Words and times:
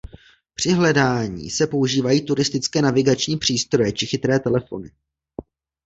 Při 0.53 0.71
hledání 0.73 1.49
se 1.49 1.67
používají 1.67 2.25
turistické 2.25 2.81
navigační 2.81 3.37
přístroje 3.37 3.91
či 3.91 4.05
chytré 4.05 4.39
telefony. 4.39 4.91